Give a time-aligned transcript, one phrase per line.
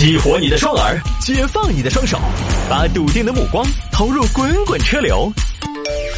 [0.00, 2.18] 激活你的双耳，解放你的双手，
[2.70, 3.62] 把笃定的目光
[3.92, 5.30] 投入滚滚车流。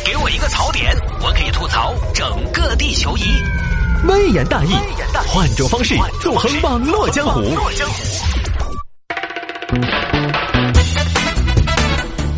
[0.07, 3.23] 给我一个槽点，我可以吐槽整个地球仪。
[4.07, 4.71] 微言大义，
[5.26, 7.42] 换种方式纵横网络江湖。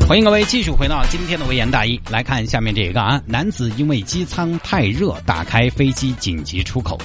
[0.09, 6.99] 欢迎各位继续回到今天的微言大义，来看下面这个啊，男子因为机舱太热，打开飞机紧急出口。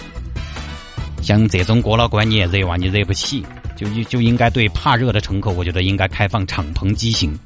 [1.22, 3.46] 像这种过了关你也惹哇，你惹不起，
[3.86, 7.38] 就就应该对怕热的乘客，我觉得应该开放敞篷机型，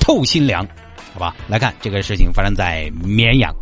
[0.00, 0.66] 透心凉，
[1.12, 1.34] 好吧？
[1.48, 3.54] 来看这个事情发生在绵阳，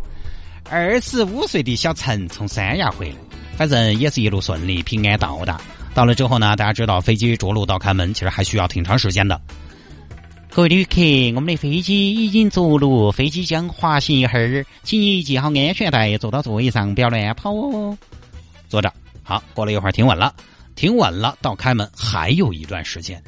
[0.69, 3.15] 二十五岁的小陈从三亚回来，
[3.57, 5.59] 反正也是一路顺利，平安到达。
[5.93, 9.39] 到了之后呢，大家知道飞机着陆到开门，其实还需要挺长时间的。
[10.51, 11.01] 各位旅客，
[11.35, 17.97] 我们的飞机已经着陆，飞机将滑行一会儿，请你系好安全带，坐到座椅上，不要乱跑哦。
[18.69, 18.91] 坐着，
[19.23, 20.33] 好，过了一会儿停稳了，
[20.75, 23.21] 停稳了，到开门还有一段时间。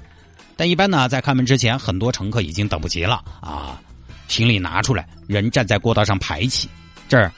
[0.56, 3.82] 但一般呢，在开门之前，很多乘客已经等不及了啊，
[4.28, 6.68] 行李拿出来，人站在过道上排起，
[7.08, 7.32] 这儿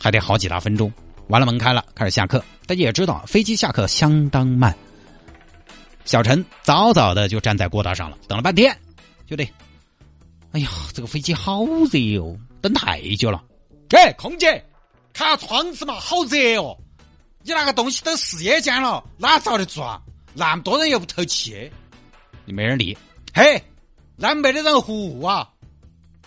[0.00, 0.92] 还得好几大分钟。
[1.28, 2.42] 完了，门开了，开始下课。
[2.66, 4.76] 大家也知道，飞机下课相当慢。
[6.04, 8.76] 小陈早早的就站在过道上了，等了半天。
[9.26, 9.48] 就得，
[10.52, 13.42] 哎呀，这个飞机好热哦，等太久了。
[13.90, 14.64] 哎，空姐，
[15.12, 16.76] 开下窗子嘛，好热哦。
[17.42, 20.00] 你那个东西都试验间了，哪遭得住啊？
[20.34, 21.70] 那么多人又不透气，
[22.44, 22.96] 你没人理。
[23.34, 23.62] 嘿，
[24.16, 25.48] 那没得人服务啊。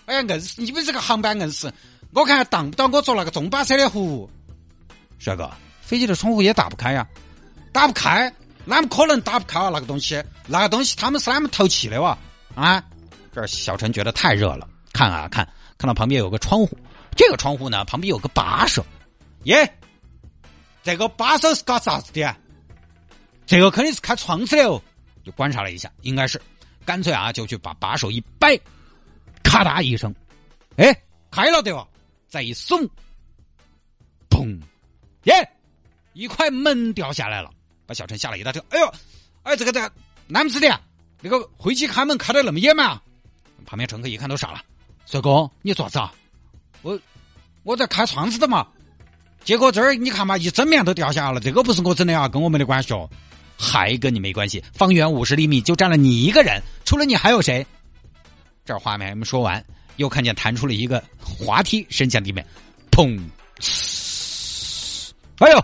[0.05, 1.71] 哎呀，硬是你们这个航班硬是，
[2.13, 4.29] 我看当不到我坐那个中巴车的服务。
[5.17, 5.49] 帅哥，
[5.81, 7.07] 飞机的窗户也打不开呀，
[7.71, 8.31] 打不开，
[8.65, 9.69] 哪么可能打不开啊？
[9.73, 12.17] 那个东西，那个东西他们是哪么透气的哇？
[12.53, 12.83] 啊？
[13.33, 16.77] 这小陈觉得太热了，看啊看，看到旁边有个窗户，
[17.15, 18.85] 这个窗户呢旁边有个把手，
[19.43, 19.77] 耶，
[20.85, 22.35] 这个把手是搞啥子的？
[23.47, 24.79] 这个肯定是开窗子的哦。
[25.23, 26.39] 就观察了一下，应该是，
[26.85, 28.55] 干脆啊就去把把手一掰，
[29.41, 30.13] 咔嗒一声，
[30.77, 30.95] 哎，
[31.31, 31.87] 开了对吧？
[32.27, 32.87] 再一松，
[34.29, 34.61] 砰，
[35.23, 35.33] 耶，
[36.13, 37.49] 一块门掉下来了，
[37.87, 38.63] 把小陈吓了一大跳。
[38.69, 38.93] 哎呦，
[39.41, 39.91] 哎这个这个，
[40.27, 40.79] 难不是的，
[41.19, 43.01] 那个回去开门开的那么严嘛？
[43.65, 44.61] 旁边乘客一看都傻了，
[45.07, 46.13] 帅哥，你做啥子啊？
[46.83, 46.99] 我
[47.63, 48.67] 我在开窗子的嘛。
[49.45, 51.39] 结果这儿你看嘛，一整面都掉下来了。
[51.39, 53.09] 这个不是我整的啊，跟我没得关系哦。
[53.57, 54.61] 还跟你没关系？
[54.73, 57.65] 方圆五十厘米就站了你一个人，除了你还有谁？
[58.65, 59.63] 这儿话没说完，
[59.95, 62.45] 又看见弹出了一个滑梯，伸向地面，
[62.91, 63.17] 砰！
[65.37, 65.63] 哎呦，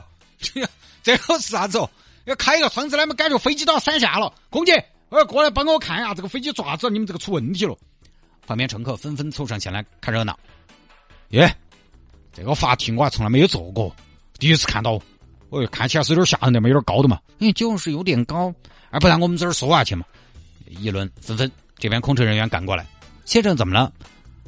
[1.03, 1.89] 这个是啥子哦？
[2.25, 4.31] 要开一个窗子，那么感觉飞机都要散下了。
[4.49, 7.75] 空姐，呃，过来帮我看一下这个飞机爪子，你们这个出问题了。
[8.45, 10.39] 旁边乘客纷纷凑上前来看热闹。
[11.29, 11.53] 耶，
[12.33, 13.95] 这个法庭我还从来没有坐过，
[14.39, 15.01] 第一次看到。
[15.49, 17.19] 哦，看起来是有点吓人的嘛，有点高的嘛。
[17.39, 18.53] 哎，就是有点高，
[18.89, 20.05] 而不然我们这儿说下去嘛。
[20.65, 22.87] 议论纷纷，这边空乘人员赶过来，
[23.25, 23.91] 先生怎么了？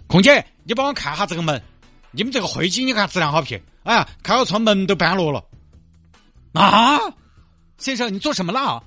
[0.07, 1.61] 空姐，你帮我看下这个门。
[2.11, 5.43] 你们这个飞机你看质量好撇，哎，开个窗门都搬落了。
[6.53, 6.99] 啊，
[7.77, 8.81] 先生，你做什么了？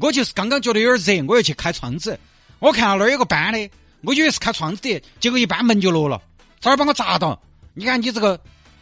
[0.00, 2.16] 我就是刚刚觉得有点热，我要去开窗子。
[2.60, 3.70] 我看到那儿有个斑的。
[4.02, 6.22] 我以为是开窗子的，结果一搬门就落了，
[6.60, 7.42] 差点把我砸到。
[7.74, 8.38] 你看你这个，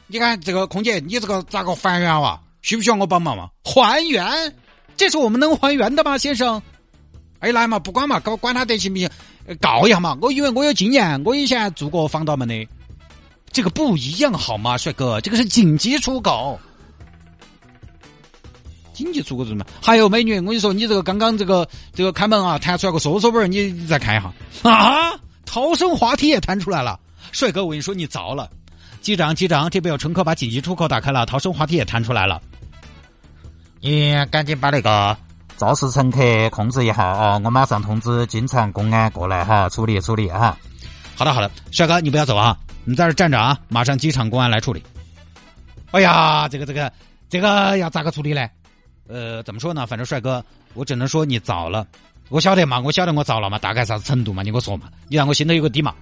[0.06, 2.40] 你看这个空姐，你这个咋个还原哇？
[2.62, 3.48] 需不需要我帮忙嘛？
[3.64, 4.54] 还原？
[4.96, 6.60] 这是我们能还原的吗，先生？
[7.38, 9.08] 哎，来嘛，不管嘛，搞管他得行不行？
[9.60, 10.18] 告一下嘛。
[10.20, 12.68] 我以为我有经验，我以前做过防盗门的。
[13.50, 15.20] 这个不一样好吗，帅哥？
[15.20, 16.60] 这个是紧急出口。
[18.92, 19.64] 紧急出口什么？
[19.80, 25.18] 还有美女，我跟你说，你这个刚刚这个这个开门啊，弹出来个缩缩本，你你再看一下啊！
[25.46, 27.00] 逃生滑梯也弹出来了，
[27.32, 28.50] 帅哥，我跟你说你糟了。
[29.00, 32.40] 机长，机长，这边有乘客把紧急出口打开了，逃生滑梯也弹出来了。
[33.80, 35.16] 你赶紧把那个
[35.56, 37.40] 肇事乘客控制一下啊！
[37.42, 40.56] 我马上通知金城公安过来哈，处理处理哈。
[41.16, 44.82] 好的好的，帅哥你不要走啊，你在这站着啊，马上机场公安来处理。
[45.92, 46.92] 哎呀，这个这个
[47.28, 48.46] 这个要咋个处理呢？
[49.08, 49.86] 呃，怎么说呢？
[49.86, 51.86] 反正帅哥，我只能说你早了。
[52.28, 54.42] 我晓得嘛，我晓得我早了嘛，大概啥子程度嘛？
[54.42, 55.94] 你给我说嘛，你让我心头有个底嘛。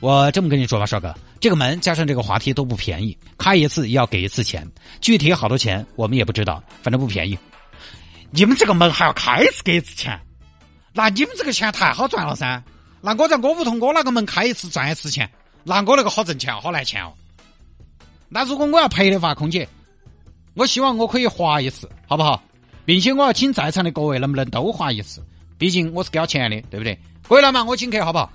[0.00, 4.66] 我这么跟你说吧，帅哥，这个门加上这个滑梯都不便宜，开一次要给一次钱，
[5.00, 7.38] 具体好多钱我们也不知道，反正不便宜。
[8.30, 10.20] 你们这个门还要开一次给一次钱？
[10.92, 12.62] 那你们这个钱太好赚了噻！
[13.00, 15.30] 那我在我屋头我那个门开一次赚一次钱，
[15.64, 17.12] 那我那个好挣钱好来钱哦。
[18.28, 19.68] 那如果我要赔的话，空姐。
[20.54, 22.42] 我希望我可以滑一次，好不好？
[22.84, 25.22] 并且我要请在场的各位能不能都滑一次？
[25.58, 26.98] 毕竟我是交钱的，对不对？
[27.22, 28.32] 可以了嘛，我请客，好不好？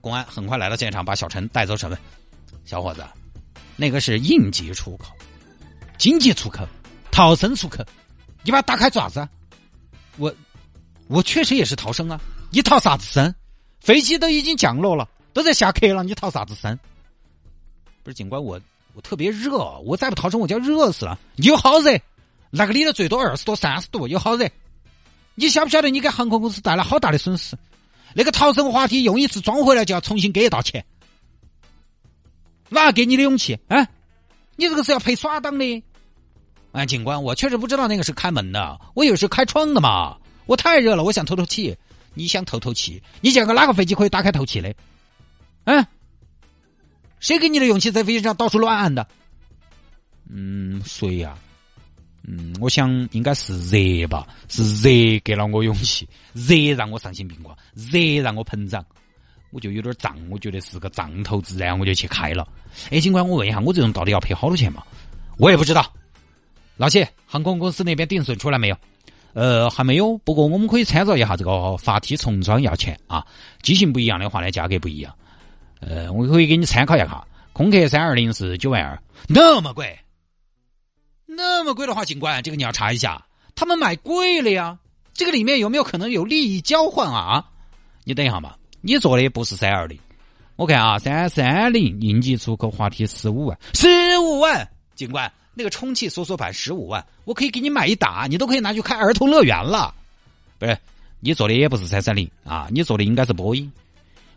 [0.00, 1.98] 公安很快来到现场，把小陈带走审问。
[2.64, 3.04] 小伙子，
[3.76, 5.06] 那个是应急出口、
[5.98, 6.66] 紧急出口、
[7.10, 7.84] 逃生出口，
[8.44, 9.28] 你把它打开爪子？
[10.16, 10.32] 我
[11.08, 12.20] 我确实也是逃生啊！
[12.50, 13.34] 你逃啥子生？
[13.80, 16.78] 飞机都已经降落了，都在下客了，你逃啥子生？
[18.04, 18.60] 不是警官，我
[18.94, 21.18] 我特别热，我再不逃生我就要热死了。
[21.36, 21.98] 有好热，
[22.50, 24.48] 那个里头最多二十多、三十度，有好热。
[25.34, 27.56] 你晓不晓得你给航空公司带来好大的损失？
[28.14, 30.84] 那个逃生滑梯用一次装回来就要重新给一道钱，
[32.68, 33.58] 哪给你的勇气？
[33.68, 33.88] 啊？
[34.56, 35.82] 你这个是要赔耍档的。
[36.72, 40.18] 哎，警官，我确实不知道那个是开门的，我以为是开窗的嘛。
[40.46, 41.76] 我太热了，我想透透气。
[42.14, 43.02] 你想透透气？
[43.20, 44.74] 你见过哪个飞机可以打开透气的？
[45.64, 45.86] 嗯，
[47.20, 49.08] 谁给你的勇气在飞机上到处乱按的？
[50.30, 51.38] 嗯，谁呀？
[52.24, 58.84] 嗯，我想应该是热吧，是热给了我勇气，热让我丧心病狂，热让我膨胀，
[59.50, 62.46] 我就有点胀，我觉得是个胀头自然后，我就去开了。
[62.90, 64.82] 哎，警官，我问一下，我这种到底要赔好多钱嘛？
[65.36, 65.92] 我也不知道。
[66.76, 68.76] 老谢，航空公司那边定损出来没有？
[69.34, 70.16] 呃，还没有。
[70.18, 73.26] 不过我们可以参照一下这个发梯重装要钱啊，
[73.62, 75.12] 机型不一样的话呢，价格不一样。
[75.80, 77.26] 呃，我可以给你参考一下。
[77.52, 79.98] 空客三二零是九万二，那么贵？
[81.36, 84.78] 那么贵的话，警官，这个你要查一下，他们买贵了呀。
[85.14, 87.44] 这个里面有没有可能有利益交换啊？
[88.04, 89.98] 你等一下嘛，你坐的不是三二零，
[90.56, 95.30] 我看啊，三三零应急出口滑梯十五万，十五万，警官。
[95.54, 99.94] 那个充气缩缩板十五万，我可以给你买一打，你都可以拿去开儿童乐园了。
[100.58, 100.78] 不是，
[101.20, 103.70] 你坐的也不是三三零啊，你坐的应该是波音。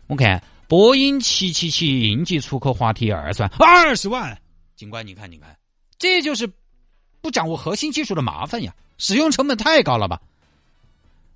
[0.08, 4.38] 我看波音七七七应急出口滑梯二十万，二十万。
[4.76, 5.56] 警官，你看，你看，
[5.98, 6.46] 这就是
[7.26, 10.20] 不掌握核心技术的麻烦呀，使用成本太高了吧？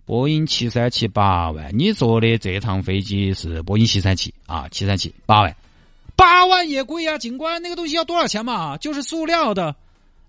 [0.07, 5.57] 波音七三七八万，你坐的这趟飞机是波音七三七啊，七三七八万。
[6.15, 8.77] 八万也贵呀，警官，那个东西要多少钱嘛？
[8.77, 9.75] 就是塑料的，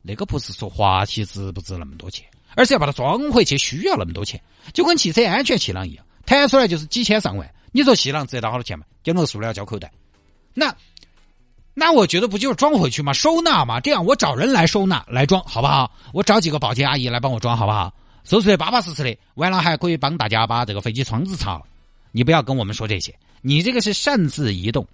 [0.01, 2.25] 那个不是说滑梯值不值那么多钱，
[2.55, 4.41] 而是要把它装回去需要那么多钱，
[4.73, 7.47] 就跟汽车安全气囊一样，弹出来就是几千上万。
[7.71, 8.85] 你说气囊值得到好多钱嘛？
[9.03, 9.91] 就那个塑料胶口袋，
[10.55, 10.75] 那
[11.81, 13.11] 那我觉得不就是装回去吗？
[13.11, 15.91] 收纳嘛，这样我找人来收纳来装，好不好？
[16.13, 17.91] 我找几个保洁阿姨来帮我装，好不好？
[18.23, 21.63] 收出来巴巴适适的，完了还可以帮大家把这个飞机窗子擦了。
[22.11, 24.85] 你不要跟我们说这些，你这个是擅自移动。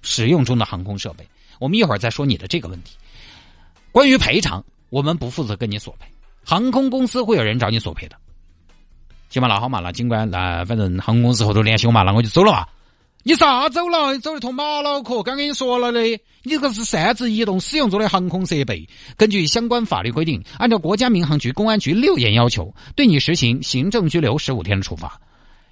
[0.00, 1.28] 使用中的航空设备，
[1.60, 2.96] 我们一会儿再说你的这个问题。
[3.92, 6.06] 关于赔偿，我们不负责跟你索赔，
[6.44, 8.16] 航空公司会有人找你索赔的。
[9.28, 12.66] 行吧，那好嘛，那尽管那反正航空公司后头联系我嘛，那我就走了嘛。
[13.24, 14.12] 你啥走了？
[14.12, 15.22] 你走的坨马脑壳？
[15.22, 16.02] 刚跟你说了的，
[16.42, 18.88] 你这个是擅自移动使用中的航空设备。
[19.16, 25.20] 根据相关法律规定，按照国家民航局、公安局六严要求，对你实行行政拘留十五天的处罚。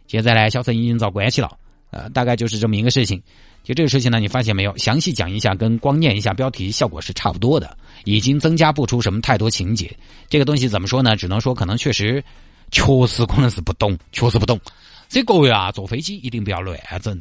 [0.07, 1.51] 现在呢，小陈已经找关系了，
[1.91, 3.21] 呃，大概就是这么一个事情。
[3.65, 4.77] 就这个事情呢，你发现没有？
[4.77, 9.95] 详细讲一下，跟光念一下标题效果是差不多的，已经增加不出什么太多情节。
[10.29, 11.17] 这个东西怎么说呢？
[11.17, 12.23] 只能说可能确实，
[12.71, 14.59] 确实可能是不懂，确实不懂。
[15.09, 17.21] 所以各位啊，坐飞机一定不要乱整。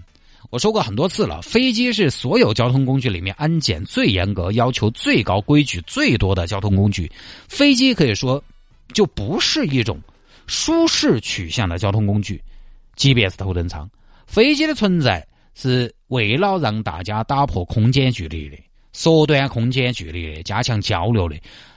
[0.49, 7.11] 我说过很多次了，飞机是所有交通工具里面安检最严格、要求最高、规矩最多的交通工具。
[7.47, 8.43] 飞机可以说
[8.93, 9.99] 就不是一种
[10.47, 12.41] 舒适取向的交通工具，
[12.95, 13.89] 即便是头等舱，
[14.27, 15.25] 飞机的存在。
[15.55, 18.55] 是为了让大家打破空间距离的，
[18.93, 21.35] 缩短空间距离的，加强交流的。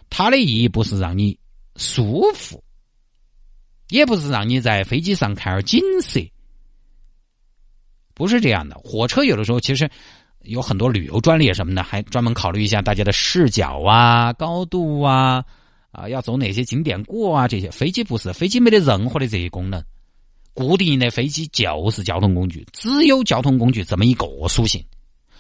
[0.09, 1.37] 它的意义不是让你
[1.75, 2.63] 舒服，
[3.89, 6.21] 也不是让你在飞机上看点景色，
[8.15, 8.77] 不是这样的。
[8.77, 9.91] 火车有的时候其实
[10.43, 15.45] 有很多旅游专列什么的，还专门考虑一下大家的视角啊、高度啊，
[15.91, 17.71] 啊，要走哪些景点过啊这些。
[17.71, 19.83] 飞机不是，飞机没得任何的这些功能。
[20.55, 24.85] 固定的飞机就是交通工具，只有交通工具这么一个属性，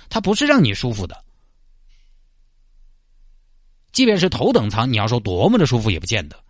[0.08, 1.22] 它不是让你舒服的。
[3.92, 6.42] 即便是头等舱，你要说多么的舒服也不见得，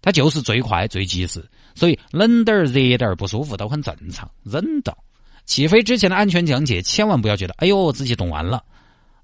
[0.00, 5.03] 它就是最快最及时，所以冷点儿、热点儿、不舒服都很正常，忍到。
[5.44, 8.62] 起飞之前的安全讲解，千万不要觉得哎呦自己懂完了，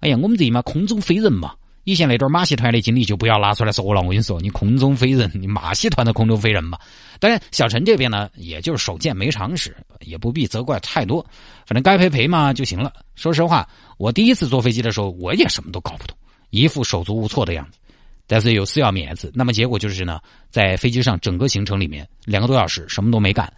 [0.00, 1.54] 哎呀我们这嘛空中飞人嘛。
[1.84, 4.02] 以前那段马戏团的经历就不要拿出来说了。
[4.02, 6.78] 我跟你说，你空中飞人，你马戏团的空中飞人嘛。
[7.18, 11.24] 当然，小陈这边呢，也就是手贱没常识，也不必责怪太多。
[11.66, 12.92] 反正该赔赔嘛就行了。
[13.16, 16.14] 说实话，我第一次坐飞机的时候，我也什么都搞不懂，
[16.50, 17.78] 一副手足无措的样子。
[18.26, 23.50] 但是有次要面子，那么结果就是呢，在飞机上整个行程里面两个多小时什么都没干。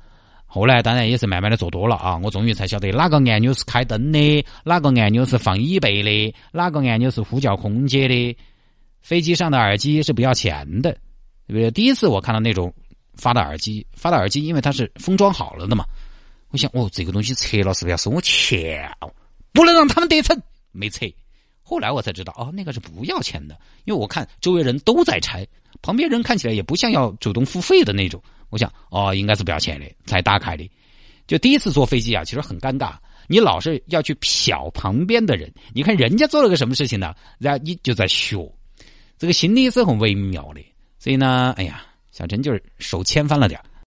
[0.54, 8.36] 后来当然也是慢慢的做多了啊，我终于才晓得哪个按钮是开灯的，哪个按钮是放椅背的，哪个按钮是呼叫空姐的。
[9.00, 10.92] 飞机上的耳机是不要钱的，
[11.46, 11.70] 对不对？
[11.70, 12.70] 第一次我看到那种
[13.14, 15.86] 发的耳机，发的耳机，因为它是封装好了的嘛。
[16.50, 18.94] 我想，哦，这个东西拆了是不是要收我钱？
[19.54, 20.38] 不能让他们得逞，
[20.70, 21.10] 没拆。
[21.62, 25.48] 后来我才知道，哦，那个是不要钱的，因为我看周围人都在拆，
[25.80, 28.22] 旁边人看起来也不像要主动付费的那种。
[28.52, 30.70] 我想，哦，应该是不要钱的，才打开的。
[31.26, 32.92] 就第一次坐飞机啊，其实很尴尬，
[33.26, 37.14] 你老是要去瞟旁边的人，你看人家做了个什么事情呢？
[37.38, 38.36] 然后你就在学，
[39.16, 40.60] 这个心理是很微妙的。
[40.98, 43.58] 所以呢，哎呀，小陈就是手牵翻了点